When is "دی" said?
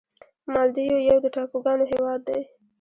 2.27-2.41